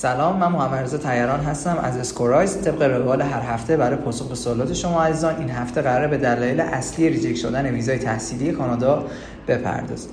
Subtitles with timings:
[0.00, 4.34] سلام من محمد رضا تیران هستم از اسکورایز طبق روال هر هفته برای پاسخ به
[4.34, 5.36] سوالات شما عزیزان.
[5.38, 9.04] این هفته قراره به دلایل اصلی reject شدن ویزای تحصیلی کانادا
[9.48, 10.10] بپردازیم.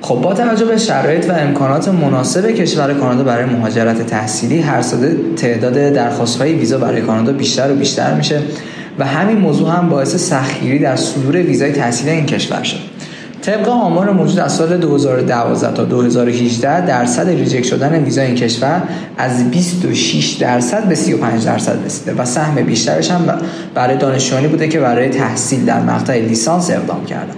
[0.00, 5.34] خب با توجه به شرایط و امکانات مناسب کشور کانادا برای مهاجرت تحصیلی هر ساله
[5.36, 8.42] تعداد درخواست های ویزا برای کانادا بیشتر و بیشتر میشه.
[8.98, 12.78] و همین موضوع هم باعث سختگیری در صدور ویزای تحصیلی این کشور شد.
[13.42, 18.82] طبق آمار موجود از سال 2012 تا 2018 درصد ریجکت شدن ویزای این کشور
[19.18, 23.38] از 26 درصد به 35 درصد رسیده و سهم بیشترش هم
[23.74, 27.34] برای دانشجویانی بوده که برای تحصیل در مقطع لیسانس اقدام کردن.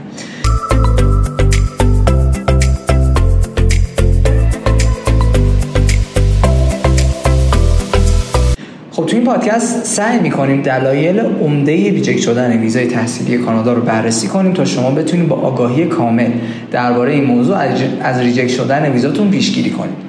[9.06, 14.28] خب تو این پادکست سعی می‌کنیم دلایل عمده reject شدن ویزای تحصیلی کانادا رو بررسی
[14.28, 16.30] کنیم تا شما بتونید با آگاهی کامل
[16.70, 17.56] درباره این موضوع
[18.02, 20.06] از reject شدن ویزاتون پیشگیری کنید.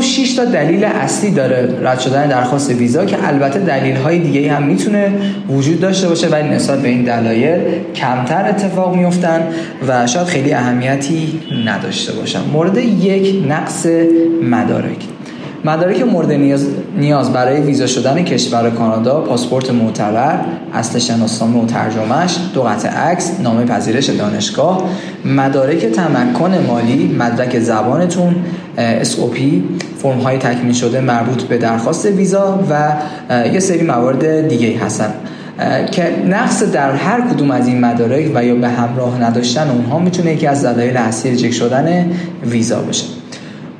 [0.00, 4.52] گفت 6 تا دلیل اصلی داره رد شدن درخواست ویزا که البته دلیل های دیگه
[4.52, 5.12] هم می‌تونه
[5.48, 7.60] وجود داشته باشه ولی نسبت به این دلایل
[7.94, 9.40] کمتر اتفاق میفتن
[9.88, 12.40] و شاید خیلی اهمیتی نداشته باشن.
[12.52, 13.86] مورد یک نقص
[14.42, 15.19] مدارک.
[15.64, 16.66] مدارک مورد نیاز,
[16.96, 20.38] نیاز برای ویزا شدن کشور کانادا پاسپورت معتبر
[20.74, 24.82] اصل شناسنامه و ترجمهش دو قطع عکس نامه پذیرش دانشگاه
[25.24, 28.34] مدارک تمکن مالی مدرک زبانتون
[29.02, 29.38] SOP
[29.96, 32.92] فرم های تکمیل شده مربوط به درخواست ویزا و
[33.52, 35.12] یه سری موارد دیگه هستن.
[35.92, 40.32] که نقص در هر کدوم از این مدارک و یا به همراه نداشتن اونها می‌تونه
[40.32, 42.12] یکی از دلایل اصلی ریجکت شدن
[42.50, 43.04] ویزا باشه.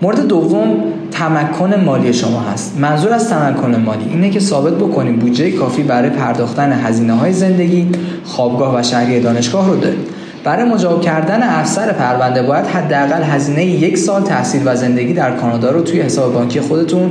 [0.02, 0.76] مورد دوم
[1.20, 2.78] تمکن مالی شما هست.
[2.78, 7.88] منظور از تمکن مالی اینه که ثابت بکنید بودجه کافی برای پرداختن هزینه های زندگی
[8.24, 10.06] خوابگاه و شهری دانشگاه رو دارید
[10.44, 15.70] برای مجاب کردن افسر پرونده باید حداقل هزینه یک سال تحصیل و زندگی در کانادا
[15.70, 17.10] رو توی حساب بانکی خودتون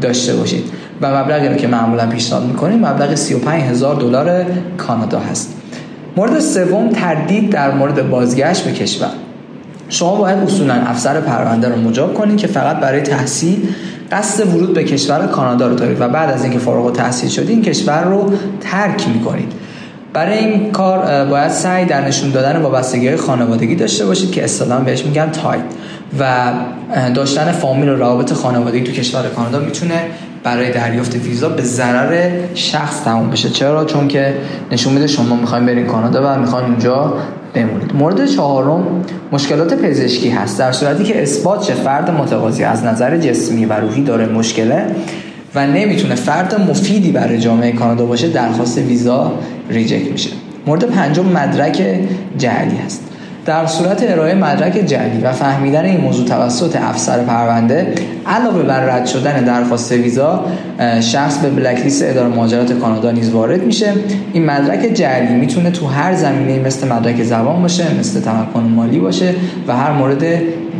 [0.00, 0.64] داشته باشید.
[1.00, 4.44] و مبلغی که معمولا پیشنهاد می‌کنیم مبلغ 35 هزار دلار
[4.76, 5.54] کانادا هست.
[6.16, 9.10] مورد سوم تردید در مورد بازگشت به کشور.
[9.88, 13.68] شما باید اصولا افسر پرونده رو مجاب کنید که فقط برای تحصیل
[14.12, 17.62] قصد ورود به کشور کانادا رو دارید و بعد از اینکه فارغ التحصیل شدید این
[17.62, 19.52] کشور رو ترک می‌کنید.
[20.18, 25.04] برای این کار باید سعی در نشون دادن وابستگی خانوادگی داشته باشید که اصطلاحا بهش
[25.04, 25.62] میگن tie.
[26.20, 26.52] و
[27.14, 29.94] داشتن فامیل و روابط خانوادگی تو کشور کانادا می‌تونه
[30.44, 33.48] برای دریافت ویزا به ضرر شخص تموم بشه.
[33.48, 34.34] چرا؟ چون که
[34.72, 37.14] نشون میده شما می‌خوایم برین کانادا و می‌خواین اونجا
[37.54, 37.94] بمونید.
[37.94, 40.58] مورد چهارم مشکلات پزشکی هست.
[40.58, 44.86] در صورتی که اثبات شه فرد متقاضی از نظر جسمی و روحی داره مشکله
[45.54, 49.32] و نمی‌تونه فرد مفیدی برای جامعه کانادا باشه درخواست ویزا
[49.70, 50.30] ریجکت میشه.
[50.66, 51.82] مورد پنجم مدرک
[52.38, 53.04] جعلی هست.
[53.46, 57.94] در صورت ارائه مدرک جعلی و فهمیدن این موضوع توسط افسر پرونده
[58.26, 60.44] علاوه بر رد شدن درخواست ویزا
[61.00, 63.92] شخص به بلک لیست اداره مهاجرت کانادا نیز وارد میشه.
[64.32, 69.34] این مدرک جعلی می‌تونه تو هر زمینه مثل مدرک زبان باشه مثل تمکن مالی باشه
[69.68, 70.24] و هر مورد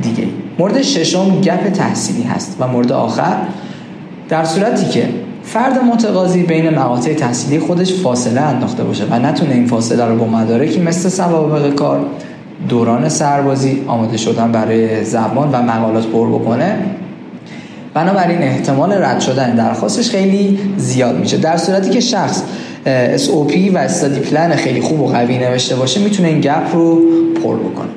[0.02, 0.24] دیگه
[0.58, 3.36] مورد ششم گپ تحصیلی هست و مورد آخر
[4.28, 5.08] در صورتی که
[5.52, 10.26] فرد متقاضی بین مقاطع تحصیلی خودش فاصله انداخته باشه و نتونه این فاصله رو با
[10.26, 12.06] مدارکی مثل سوابق کار
[12.68, 16.76] دوران سربازی آماده شدن برای زبان و مقالات پر بکنه.
[17.94, 21.36] بنابراین احتمال رد شدن درخواستش خیلی زیاد میشه.
[21.36, 22.42] در صورتی که شخص
[23.16, 27.00] SOP و استادی پلن خیلی خوب و قوی نوشته باشه می‌تونه این گپ رو
[27.44, 27.88] پر بکنه.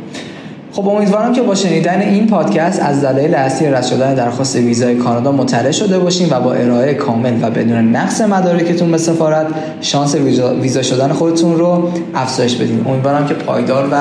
[0.73, 5.31] خب امیدوارم که با شنیدن این پادکست از دلایل اصلی رد شدن درخواست ویزای کانادا
[5.31, 9.47] مطلع شده باشین و با ارائه کامل و بدون نقص مدارکتون به سفارت
[9.81, 10.15] شانس
[10.61, 12.85] ویزا شدن خودتون رو افزایش بدین.
[12.87, 13.95] امیدوارم که پایدار و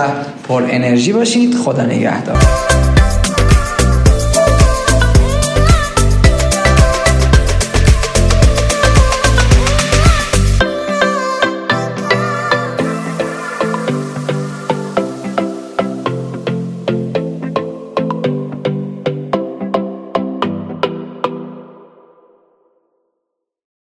[0.49, 1.55] پر انرژی باشید.
[1.55, 2.90] خدا نگهدار.